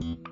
[0.00, 0.27] Mm-hmm.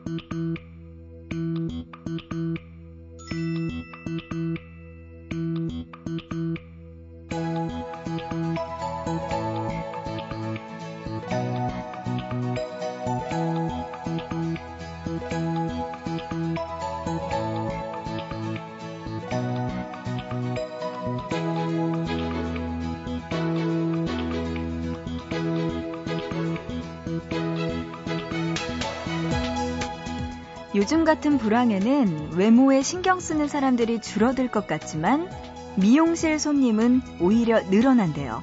[30.87, 35.29] 요즘 같은 불황에는 외모에 신경 쓰는 사람들이 줄어들 것 같지만
[35.75, 38.41] 미용실 손님은 오히려 늘어난대요.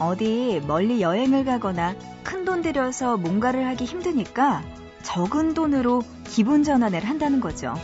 [0.00, 4.64] 어디 멀리 여행을 가거나 큰 돈 들여서 뭔가를 하기 힘드니까
[5.04, 7.76] 적은 돈으로 기분 전환을 한다는 거죠.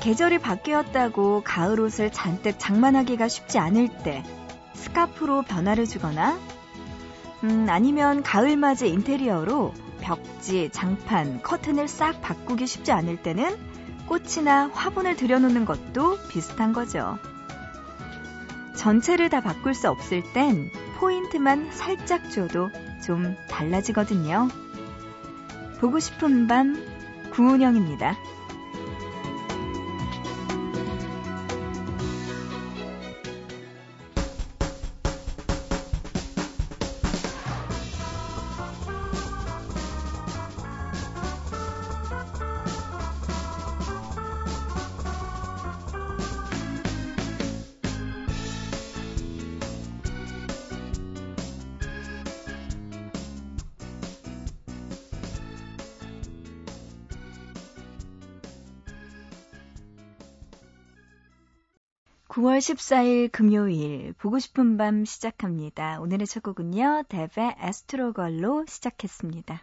[0.00, 4.24] 계절이 바뀌었다고 가을 옷을 잔뜩 장만하기가 쉽지 않을 때
[4.72, 6.36] 스카프로 변화를 주거나
[7.44, 13.56] 음, 아니면 가을맞이 인테리어로 벽지, 장판, 커튼을 싹 바꾸기 쉽지 않을 때는
[14.06, 17.18] 꽃이나 화분을 들여놓는 것도 비슷한 거죠.
[18.76, 22.70] 전체를 다 바꿀 수 없을 땐 포인트만 살짝 줘도
[23.02, 24.48] 좀 달라지거든요.
[25.80, 26.76] 보고 싶은 밤
[27.30, 28.14] 구은영입니다.
[62.34, 66.00] 9월 14일 금요일 보고 싶은 밤 시작합니다.
[66.00, 67.04] 오늘의 첫 곡은요.
[67.08, 69.62] 데베 에스트로걸로 시작했습니다.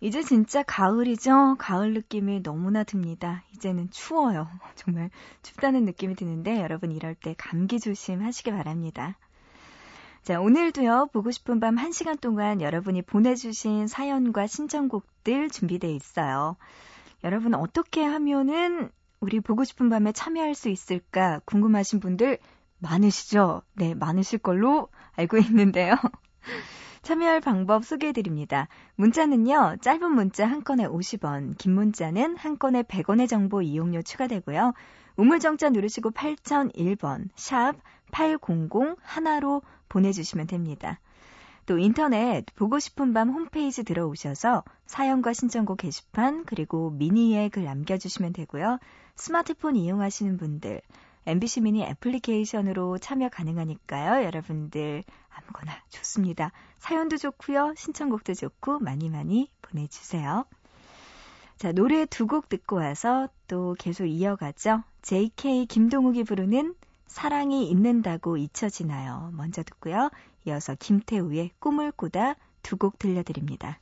[0.00, 1.56] 이제 진짜 가을이죠.
[1.58, 3.42] 가을 느낌이 너무나 듭니다.
[3.52, 4.46] 이제는 추워요.
[4.76, 5.10] 정말
[5.42, 9.18] 춥다는 느낌이 드는데 여러분 이럴 때 감기 조심하시기 바랍니다.
[10.22, 11.08] 자, 오늘도요.
[11.12, 16.56] 보고 싶은 밤 1시간 동안 여러분이 보내주신 사연과 신청곡들 준비되어 있어요.
[17.24, 18.92] 여러분 어떻게 하면은
[19.26, 22.38] 우리 보고 싶은 밤에 참여할 수 있을까 궁금하신 분들
[22.78, 23.62] 많으시죠?
[23.72, 25.96] 네, 많으실 걸로 알고 있는데요.
[27.02, 28.68] 참여할 방법 소개해 드립니다.
[28.94, 34.74] 문자는요, 짧은 문자 한 건에 50원, 긴 문자는 한 건에 100원의 정보 이용료 추가되고요.
[35.16, 37.74] 우물정자 누르시고 8001번, 샵
[38.12, 38.42] 800
[39.02, 41.00] 하나로 보내주시면 됩니다.
[41.66, 48.78] 또 인터넷 보고 싶은 밤 홈페이지 들어오셔서 사연과 신청곡 게시판 그리고 미니에 글 남겨주시면 되고요.
[49.16, 50.80] 스마트폰 이용하시는 분들
[51.26, 54.24] MBC 미니 애플리케이션으로 참여 가능하니까요.
[54.24, 56.52] 여러분들 아무거나 좋습니다.
[56.78, 57.74] 사연도 좋고요.
[57.76, 60.44] 신청곡도 좋고 많이 많이 보내주세요.
[61.56, 64.84] 자, 노래 두 곡 듣고 와서 또 계속 이어가죠.
[65.02, 66.74] JK 김동욱이 부르는
[67.08, 69.30] 사랑이 있는다고 잊혀지나요?
[69.34, 70.10] 먼저 듣고요.
[70.46, 73.80] 이어서 김태우의 꿈을 꾸다 두 곡 들려드립니다.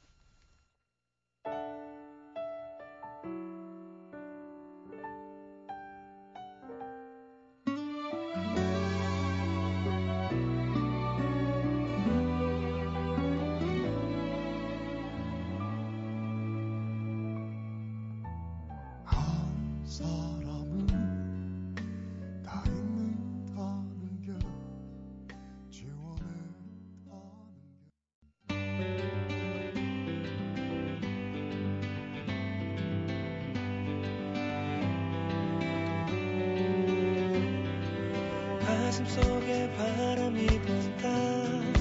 [39.77, 41.75] 바람이 분다.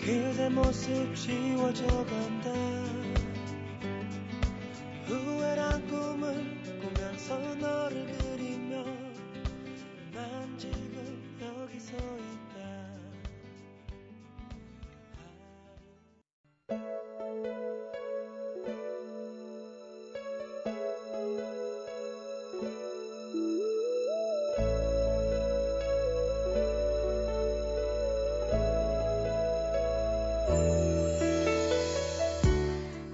[0.00, 2.79] 그대 모습 지워져 간다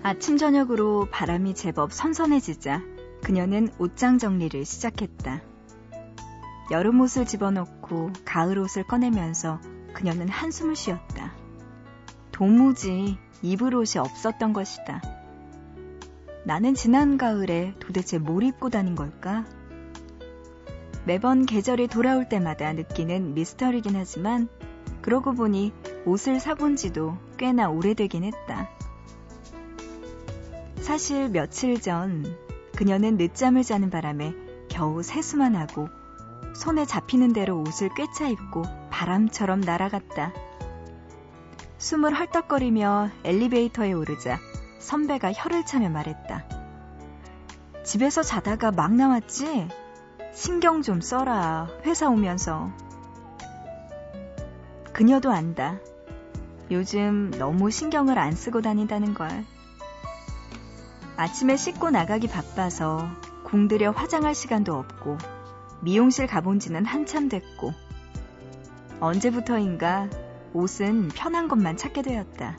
[0.06, 2.80] 아침 저녁으로 바람이 제법 선선해지자
[3.24, 5.42] 그녀는 옷장 정리를 시작했다.
[6.70, 9.60] 여름 옷을 집어넣고 가을 옷을 꺼내면서
[9.94, 11.34] 그녀는 한숨을 쉬었다.
[12.30, 15.02] 도무지 입을 옷이 없었던 것이다.
[16.44, 19.44] 나는 지난 가을에 도대체 뭘 입고 다닌 걸까?
[21.04, 24.48] 매번 계절이 돌아올 때마다 느끼는 미스터리긴 하지만
[25.02, 25.72] 그러고 보니
[26.04, 28.70] 옷을 사본 지도 꽤나 오래되긴 했다.
[30.86, 32.24] 사실 며칠 전
[32.76, 34.32] 그녀는 늦잠을 자는 바람에
[34.68, 35.88] 겨우 세수만 하고
[36.54, 40.32] 손에 잡히는 대로 옷을 꿰차 입고 바람처럼 날아갔다.
[41.78, 44.38] 숨을 헐떡거리며 엘리베이터에 오르자
[44.78, 46.44] 선배가 혀를 차며 말했다.
[47.82, 49.66] 집에서 자다가 막 나왔지?
[50.34, 51.66] 신경 좀 써라.
[51.84, 52.70] 회사 오면서.
[54.92, 55.80] 그녀도 안다.
[56.70, 59.44] 요즘 너무 신경을 안 쓰고 다닌다는 걸.
[61.16, 63.08] 아침에 씻고 나가기 바빠서
[63.44, 65.16] 공들여 화장할 시간도 없고
[65.80, 67.72] 미용실 가본 지는 한참 됐고
[69.00, 70.10] 언제부터인가
[70.52, 72.58] 옷은 편한 것만 찾게 되었다.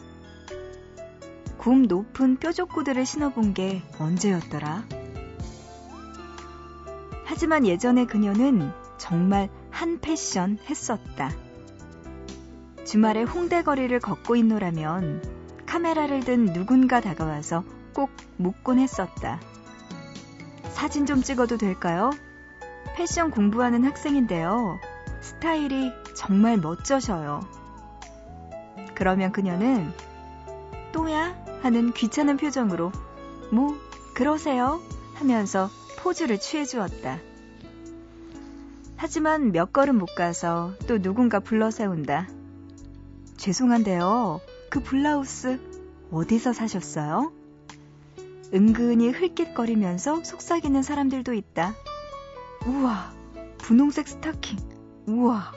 [1.57, 4.85] 굽 높은 뾰족구들을 신어본 게 언제였더라?
[7.25, 11.29] 하지만 예전에 그녀는 정말 한 패션 했었다.
[12.85, 15.21] 주말에 홍대 거리를 걷고 있노라면
[15.65, 17.63] 카메라를 든 누군가 다가와서
[17.97, 19.39] 꼭 묻곤 했었다.
[20.69, 22.11] 사진 좀 찍어도 될까요?
[22.95, 24.79] 패션 공부하는 학생인데요.
[25.19, 27.39] 스타일이 정말 멋져셔요.
[28.93, 29.91] 그러면 그녀는
[30.91, 32.91] 또야 하는 귀찮은 표정으로
[33.51, 33.75] 뭐
[34.13, 34.79] 그러세요
[35.15, 37.17] 하면서 포즈를 취해 주었다.
[38.95, 42.27] 하지만 몇 걸음 못 가서 또 누군가 불러 세운다.
[43.37, 44.39] 죄송한데요.
[44.69, 45.59] 그 블라우스
[46.11, 47.36] 어디서 사셨어요?
[48.53, 51.75] 은근히 흘깃거리면서 속삭이는 사람들도 있다.
[52.65, 53.11] 우와,
[53.57, 54.57] 분홍색 스타킹.
[55.07, 55.51] 우와.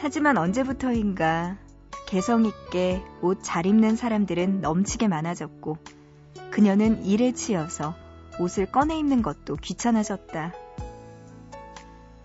[0.00, 1.56] 하지만 언제부터인가
[2.06, 5.76] 개성있게 옷 잘 입는 사람들은 넘치게 많아졌고
[6.50, 7.94] 그녀는 일에 치여서
[8.40, 10.52] 옷을 꺼내 입는 것도 귀찮아졌다.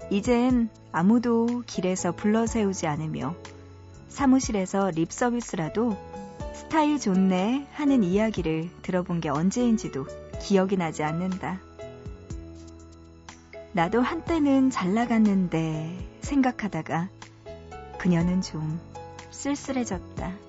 [0.09, 3.35] 이젠 아무도 길에서 불러 세우지 않으며
[4.07, 5.97] 사무실에서 립 서비스라도
[6.65, 10.07] 스타일 좋네 하는 이야기를 들어본 게 언제인지도
[10.41, 11.61] 기억이 나지 않는다.
[13.71, 17.09] 나도 한때는 잘 나갔는데 생각하다가
[17.99, 18.79] 그녀는 좀
[19.29, 20.44] 쓸쓸해졌다.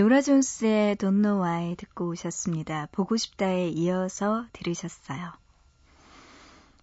[0.00, 2.88] 노라 존스의 Don't Know Why 듣고 오셨습니다.
[2.90, 5.30] 보고 싶다에 이어서 들으셨어요.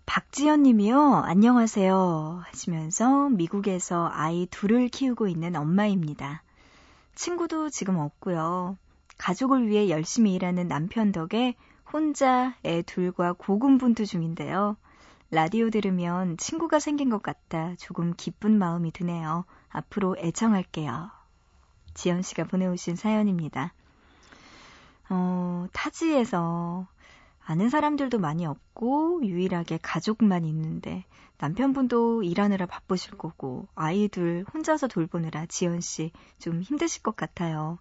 [0.05, 1.23] 박지연 님이요.
[1.25, 2.43] 안녕하세요.
[2.45, 6.43] 하시면서 미국에서 아이 둘을 키우고 있는 엄마입니다.
[7.15, 8.77] 친구도 지금 없고요.
[9.17, 11.55] 가족을 위해 열심히 일하는 남편 덕에
[11.91, 14.77] 혼자 애 둘과 고군분투 중인데요.
[15.31, 19.45] 라디오 들으면 친구가 생긴 것 같아 조금 기쁜 마음이 드네요.
[19.69, 21.16] 앞으로 애청할게요.
[21.97, 23.73] 지연 씨가 보내오신 사연입니다.
[25.09, 26.87] 어, 타지에서
[27.43, 31.05] 아는 사람들도 많이 없고 유일하게 가족만 있는데
[31.39, 37.79] 남편분도 일하느라 바쁘실 거고 아이들 혼자서 돌보느라 지연 씨 좀 힘드실 것 같아요.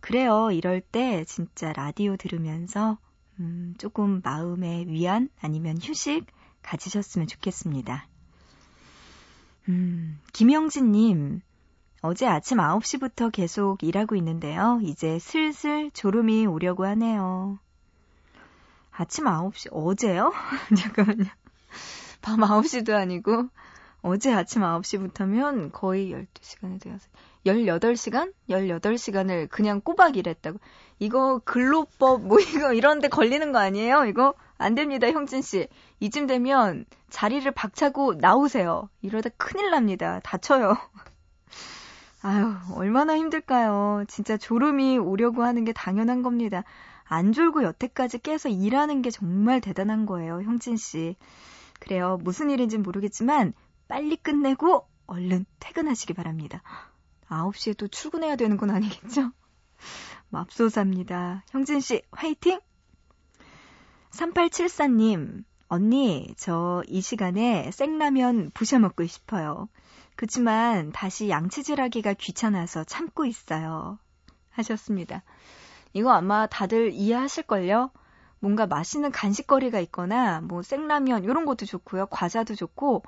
[0.00, 0.50] 그래요.
[0.50, 2.98] 이럴 때 진짜 라디오 들으면서
[3.38, 6.26] 음, 조금 마음의 위안 아니면 휴식
[6.62, 8.06] 가지셨으면 좋겠습니다.
[9.68, 11.42] 음, 김영진님,
[12.02, 14.80] 어제 아침 9시부터 계속 일하고 있는데요.
[14.82, 17.58] 이제 슬슬 졸음이 오려고 하네요.
[18.90, 20.32] 아침 9시, 어제요?
[20.78, 21.26] 잠깐만요.
[22.22, 23.48] 밤 9시도 아니고,
[24.00, 27.06] 어제 아침 9시부터면 거의 12시간이 되어서,
[27.44, 28.32] 18시간?
[28.48, 30.58] 18시간을 그냥 꼬박 일했다고.
[31.00, 34.06] 이거 근로법, 뭐 이거 이런데 걸리는 거 아니에요?
[34.06, 34.32] 이거?
[34.56, 35.68] 안 됩니다, 형진 씨.
[36.00, 38.88] 이쯤 되면 자리를 박차고 나오세요.
[39.02, 40.20] 이러다 큰일 납니다.
[40.24, 40.78] 다쳐요.
[42.22, 44.04] 아유, 얼마나 힘들까요?
[44.08, 46.64] 진짜 졸음이 오려고 하는 게 당연한 겁니다.
[47.04, 51.16] 안 졸고 여태까지 깨서 일하는 게 정말 대단한 거예요, 형진 씨.
[51.80, 52.18] 그래요.
[52.22, 53.54] 무슨 일인지는 모르겠지만
[53.88, 56.62] 빨리 끝내고 얼른 퇴근하시기 바랍니다.
[57.28, 59.32] 9시에 또 출근해야 되는 건 아니겠죠?
[60.28, 61.42] 맙소사입니다.
[61.50, 62.60] 형진 씨, 화이팅!
[64.10, 69.68] 3874님, 언니, 저 이 시간에 생라면 부셔 먹고 싶어요.
[70.20, 73.98] 그치만 다시 양치질하기가 귀찮아서 참고 있어요.
[74.50, 75.22] 하셨습니다.
[75.94, 77.90] 이거 아마 다들 이해하실걸요?
[78.38, 82.04] 뭔가 맛있는 간식거리가 있거나 뭐 생라면 이런 것도 좋고요.
[82.08, 83.02] 과자도 좋고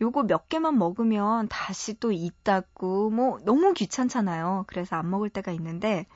[0.00, 4.64] 요거 몇 개만 먹으면 다시 또 있다고 뭐 너무 귀찮잖아요.
[4.66, 6.08] 그래서 안 먹을 때가 있는데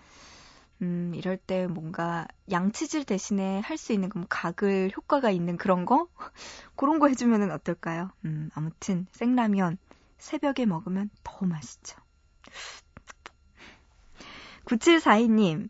[0.82, 6.08] 음, 이럴 때 뭔가 양치질 대신에 할 수 있는 그 가글 효과가 있는 그런 거?
[6.74, 8.10] 그런 거 해주면 어떨까요?
[8.24, 9.78] 음, 아무튼 생라면
[10.20, 11.96] 새벽에 먹으면 더 맛있죠.
[14.66, 15.68] 9742님,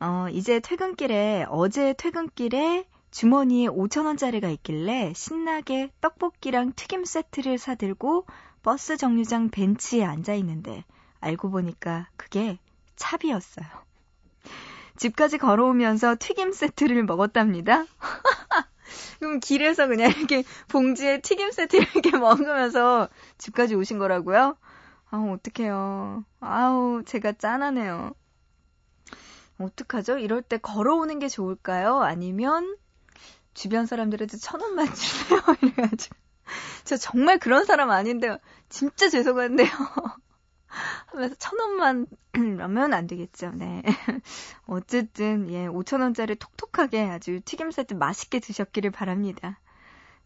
[0.00, 8.26] 어, 이제 퇴근길에, 어제 퇴근길에 주머니에 5천원짜리가 있길래 신나게 떡볶이랑 튀김 세트를 사들고
[8.62, 10.84] 버스 정류장 벤치에 앉아 있는데
[11.20, 12.58] 알고 보니까 그게
[12.96, 13.66] 차비였어요.
[14.96, 17.84] 집까지 걸어오면서 튀김 세트를 먹었답니다.
[19.18, 24.56] 그럼 길에서 그냥 이렇게 봉지에 튀김 세트 이렇게 먹으면서 집까지 오신 거라고요?
[25.10, 26.24] 아우, 어떡해요.
[26.40, 28.12] 아우, 제가 짠하네요.
[29.58, 30.18] 어떡하죠?
[30.18, 32.02] 이럴 때 걸어오는 게 좋을까요?
[32.02, 32.76] 아니면
[33.54, 35.40] 주변 사람들한테 천 원만 주세요.
[35.62, 36.16] 이래가지고.
[36.84, 38.38] 저 정말 그런 사람 아닌데요.
[38.68, 39.68] 진짜 죄송한데요.
[41.06, 42.06] 하면서 천 원만
[42.58, 43.50] 라면 안 되겠죠.
[43.52, 43.82] 네.
[44.66, 49.60] 어쨌든 예, 5천 원짜리 톡톡하게 아주 튀김 세트 맛있게 드셨기를 바랍니다.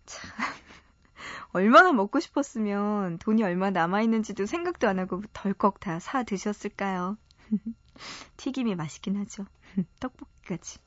[0.06, 0.30] 참
[1.52, 7.16] 얼마나 먹고 싶었으면 돈이 얼마 남아 있는지도 생각도 안 하고 덜컥 다 사 드셨을까요?
[8.38, 9.44] 튀김이 맛있긴 하죠.
[10.00, 10.78] 떡볶이까지.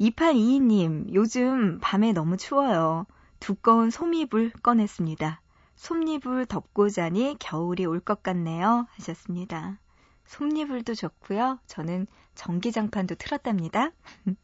[0.00, 3.06] 2822님, 요즘 밤에 너무 추워요.
[3.40, 5.40] 두꺼운 솜이불 꺼냈습니다.
[5.78, 8.86] 솜잎을 덮고 자니 겨울이 올 것 같네요.
[8.90, 9.78] 하셨습니다.
[10.26, 11.58] 솜잎을도 좋고요.
[11.66, 13.92] 저는 전기장판도 틀었답니다.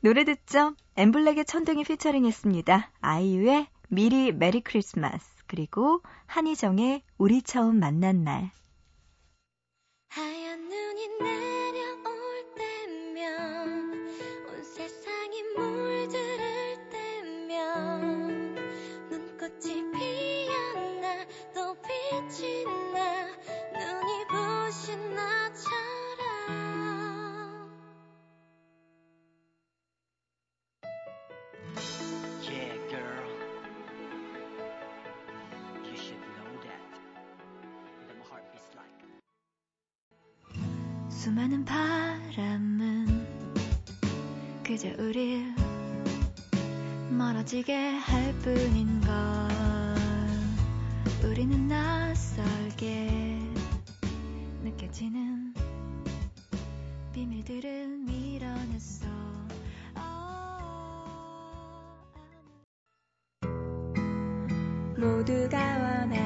[0.00, 0.74] 노래 듣죠?
[0.96, 2.90] 엠블랙의 천둥이 피처링 했습니다.
[3.00, 8.50] 아이유의 미리 메리 크리스마스 그리고 한희정의 우리 처음 만난 날
[10.08, 11.55] 하얀 눈이 내
[41.26, 43.26] 수많은 바람은
[44.62, 45.52] 그저 우릴
[47.10, 49.10] 멀어지게 할 뿐인 걸.
[51.28, 53.40] 우리는 낯설게
[54.62, 55.52] 느껴지는
[57.12, 59.08] 비밀들을 밀어냈어
[64.96, 66.25] 모두가 원하는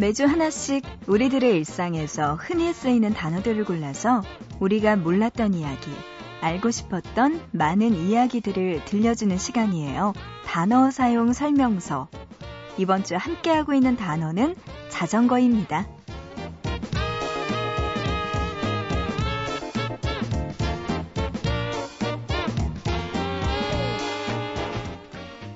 [0.00, 4.22] 매주 하나씩 우리들의 일상에서 흔히 쓰이는 단어들을 골라서
[4.58, 5.90] 우리가 몰랐던 이야기,
[6.40, 10.14] 알고 싶었던 많은 이야기들을 들려주는 시간이에요.
[10.46, 12.08] 단어 사용 설명서.
[12.78, 14.56] 이번 주 함께하고 있는 단어는
[14.88, 15.86] 자전거입니다.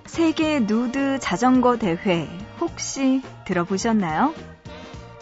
[0.04, 2.28] 세계 누드 자전거 대회
[2.74, 4.34] 혹시 들어보셨나요?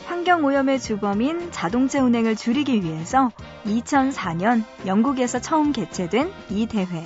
[0.07, 3.31] 환경오염의 주범인 자동차 운행을 줄이기 위해서
[3.67, 7.05] 2004년 영국에서 처음 개최된 이 대회.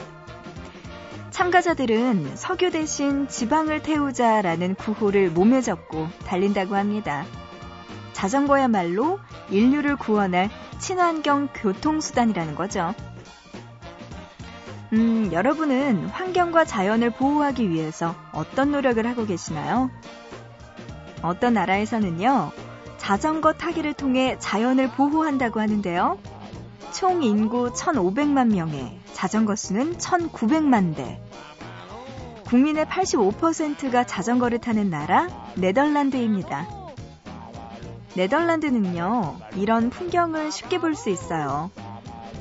[1.30, 7.24] 참가자들은 석유 대신 지방을 태우자라는 구호를 몸에 적고 달린다고 합니다.
[8.12, 9.18] 자전거야말로
[9.50, 10.48] 인류를 구원할
[10.78, 12.94] 친환경 교통수단이라는 거죠.
[14.92, 19.90] 음, 여러분은 환경과 자연을 보호하기 위해서 어떤 노력을 하고 계시나요?
[21.26, 22.52] 어떤 나라에서는요,
[22.98, 26.18] 자전거 타기를 통해 자연을 보호한다고 하는데요.
[26.92, 31.20] 총 인구 1,500만 명에 자전거 수는 1,900만 대.
[32.46, 36.68] 국민의 85%가 자전거를 타는 나라 네덜란드입니다.
[38.14, 41.70] 네덜란드는요, 이런 풍경을 쉽게 볼 수 있어요.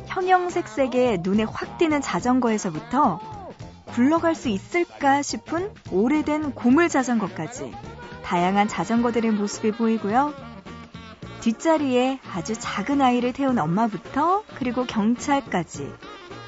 [0.05, 3.19] 형형색색의 눈에 확 띄는 자전거에서부터
[3.87, 7.73] 굴러갈 수 있을까 싶은 오래된 고물 자전거까지
[8.25, 10.33] 다양한 자전거들의 모습이 보이고요.
[11.41, 15.93] 뒷자리에 아주 작은 아이를 태운 엄마부터 그리고 경찰까지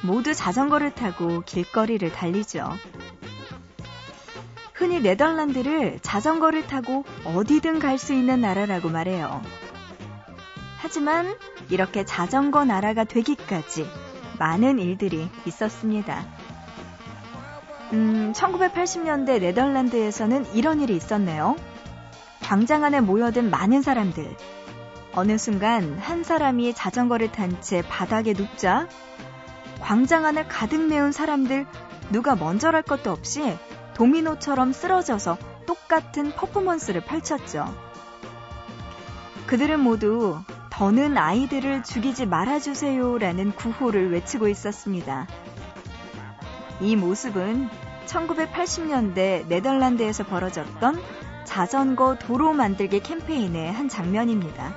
[0.02, 2.68] 모두 자전거를 타고 길거리를 달리죠.
[4.74, 9.40] 흔히 네덜란드를 자전거를 타고 어디든 갈 수 있는 나라라고 말해요.
[10.78, 11.32] 하지만
[11.70, 13.88] 이렇게 자전거 나라가 되기까지
[14.40, 16.26] 많은 일들이 있었습니다.
[17.92, 21.56] 음, 1980년대 네덜란드에서는 이런 일이 있었네요.
[22.42, 24.36] 광장 안에 모여든 많은 사람들.
[25.14, 28.86] 어느 순간 한 사람이 자전거를 탄 채 바닥에 눕자
[29.80, 31.66] 광장 안을 가득 메운 사람들
[32.10, 33.56] 누가 먼저랄 것도 없이
[33.94, 37.74] 도미노처럼 쓰러져서 똑같은 퍼포먼스를 펼쳤죠.
[39.46, 40.40] 그들은 모두
[40.70, 45.26] 더는 아이들을 죽이지 말아주세요라는 구호를 외치고 있었습니다.
[46.80, 47.68] 이 모습은
[48.06, 51.00] 1980년대 네덜란드에서 벌어졌던
[51.44, 54.74] 자전거 도로 만들기 캠페인의 한 장면입니다.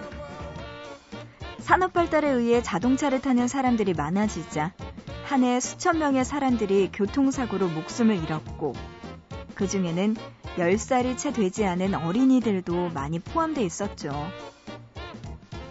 [1.60, 4.74] 산업 발달에 의해 자동차를 타는 사람들이 많아지자
[5.26, 8.74] 한 해 수천 명의 사람들이 교통사고로 목숨을 잃었고
[9.56, 10.18] 그 중에는
[10.58, 14.12] 10살이 채 되지 않은 어린이들도 많이 포함되어 있었죠.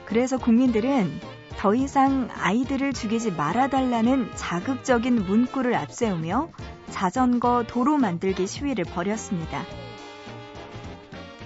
[0.06, 1.20] 그래서 국민들은
[1.60, 6.48] 더 이상 아이들을 죽이지 말아달라는 자극적인 문구를 앞세우며
[6.88, 9.66] 자전거 도로 만들기 시위를 벌였습니다.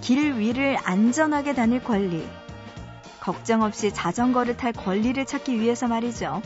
[0.01, 2.25] 길 위를 안전하게 다닐 권리,
[3.19, 6.43] 걱정 없이 자전거를 탈 권리를 찾기 위해서 말이죠.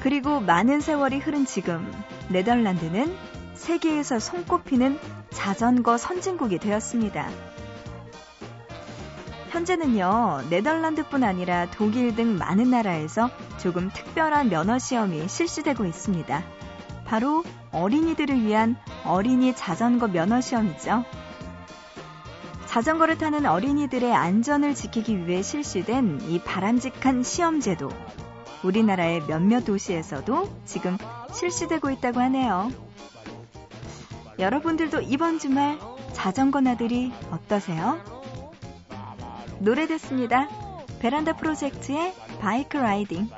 [0.00, 1.86] 그리고 많은 세월이 흐른 지금
[2.30, 3.14] 네덜란드는
[3.52, 4.98] 세계에서 손꼽히는
[5.28, 7.28] 자전거 선진국이 되었습니다.
[9.58, 16.44] 현재는요, 네덜란드뿐 아니라 독일 등 많은 나라에서 조금 특별한 면허 시험이 실시되고 있습니다.
[17.04, 21.04] 바로 어린이들을 위한 어린이 자전거 면허 시험이죠.
[22.66, 27.90] 자전거를 타는 어린이들의 안전을 지키기 위해 실시된 이 바람직한 시험제도.
[28.62, 30.96] 우리나라의 몇몇 도시에서도 지금
[31.32, 32.70] 실시되고 있다고 하네요.
[34.38, 35.80] 여러분들도 이번 주말
[36.12, 38.17] 자전거 나들이 어떠세요?
[39.60, 40.48] 노래 듣습니다.
[41.00, 43.28] 베란다 프로젝트의 바이크 라이딩.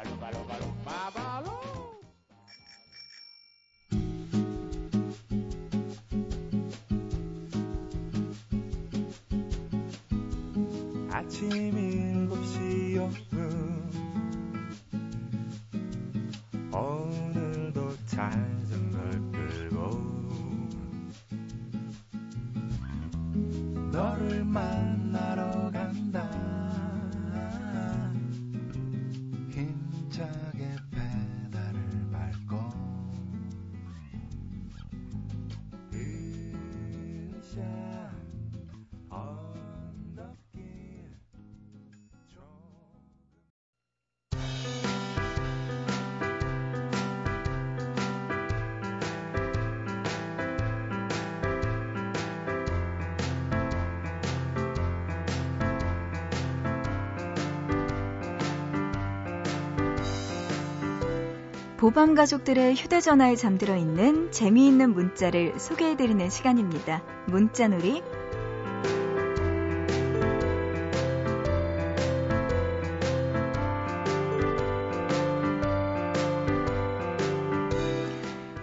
[61.80, 67.02] 보밤 가족들의 휴대전화에 잠들어 있는 재미있는 문자를 소개해드리는 시간입니다.
[67.26, 68.02] 문자놀이.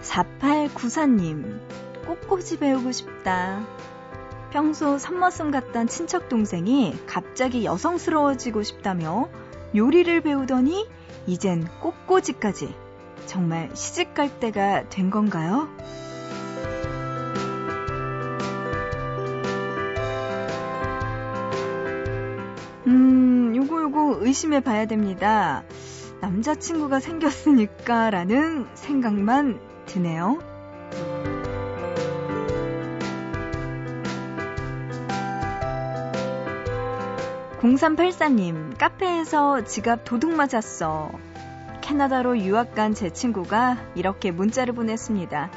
[0.00, 1.58] (4894님)
[2.06, 3.66] 꽃꽂이 배우고 싶다
[4.52, 9.28] 평소 선머슴 같던 친척 동생이 갑자기 여성스러워지고 싶다며
[9.74, 10.86] 요리를 배우더니
[11.26, 12.86] 이젠 꽃꽂이까지
[13.26, 15.68] 정말 시집 갈 때가 된 건가요?
[22.86, 25.64] 음, 요거 요거 의심해 봐야 됩니다.
[26.20, 30.38] 남자친구가 생겼으니까 라는 생각만 드네요.
[37.60, 41.10] 0384님, 카페에서 지갑 도둑 맞았어.
[41.88, 45.50] 캐나다로 유학 간 제 친구가 이렇게 문자를 보냈습니다.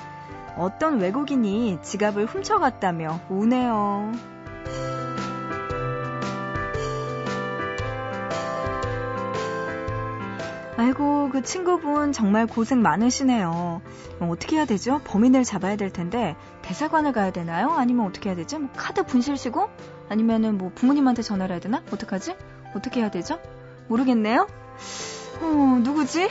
[0.58, 4.14] 어떤 외국인이 지갑을 훔쳐갔다며 우네요.
[10.78, 13.82] 아이고, 그 친구분 정말 고생 많으시네요.
[14.22, 15.00] 어떻게 해야 되죠?
[15.04, 17.72] 범인을 잡아야 될 텐데, 대사관을 가야 되나요?
[17.72, 18.58] 아니면 어떻게 해야 되지?
[18.58, 19.70] 뭐 카드 분실시고?
[20.10, 21.84] 아니면은 뭐 부모님한테 전화를 해야 되나?
[21.92, 22.36] 어떡하지?
[22.76, 23.38] 어떻게 해야 되죠?
[23.90, 24.48] 모르겠네요?
[25.42, 26.30] 어, 누구지?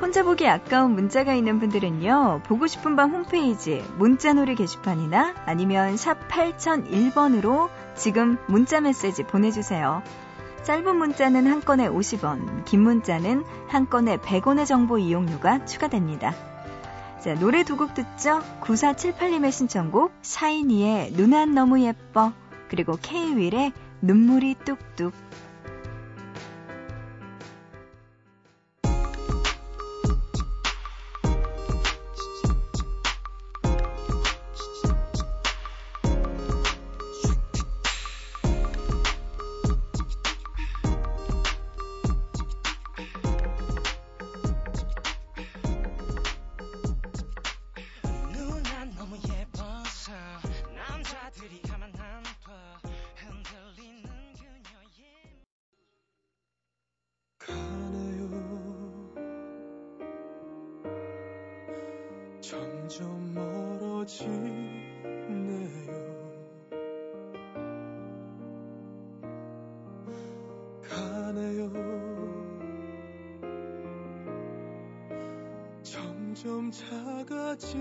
[0.00, 7.68] 혼자 보기 아까운 문자가 있는 분들은요, 보고 싶은 밤 홈페이지 문자놀이 게시판이나 아니면 샵 8001번으로
[7.94, 10.02] 지금 문자 메시지 보내주세요.
[10.62, 16.47] 짧은 문자는 한 건에 50원, 긴 문자는 한 건에 100원의 정보 이용료가 추가됩니다.
[17.20, 18.40] 자, 노래 두 곡 듣죠?
[18.60, 22.32] 9478님의 신청곡, 샤이니의 눈 안 너무 예뻐,
[22.68, 25.12] 그리고 케이윌의 눈물이 뚝뚝.
[62.88, 64.48] 점점 멀어지네요.
[70.88, 71.70] 가네요.
[75.82, 77.76] 점점 작아지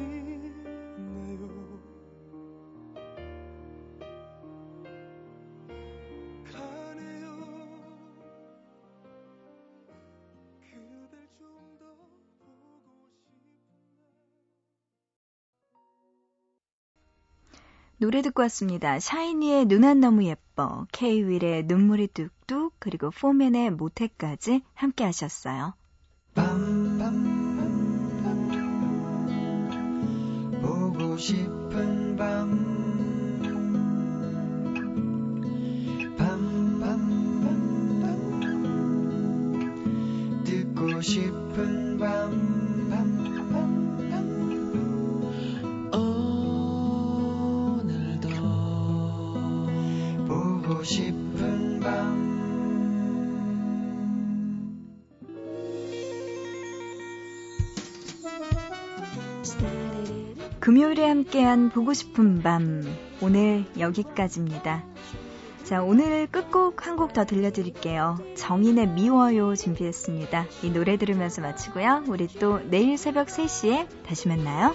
[18.07, 19.01] 노래 듣고 왔습니다.
[19.01, 25.73] 샤이니의 눈안 너무 예뻐, 케이윌의 눈물이 뚝뚝, 그리고 포맨의 모태까지 함께 하셨어요.
[26.33, 27.41] 밤밤밤밤
[30.61, 32.49] 보고 싶은 밤
[36.17, 37.23] 밤밤밤밤
[40.45, 42.46] 듣고 싶은 밤
[50.87, 52.27] 싶은 밤
[60.59, 62.83] 금요일에 함께한 보고 싶은 밤
[63.21, 64.83] 오늘 여기까지입니다.
[65.63, 68.17] 자, 오늘 끝곡 한 곡 더 들려드릴게요.
[68.35, 70.45] 정인의 미워요 준비했습니다.
[70.63, 72.05] 이 노래 들으면서 마치고요.
[72.07, 74.73] 우리 또 내일 새벽 3시에 다시 만나요.